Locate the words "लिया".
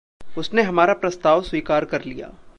2.03-2.31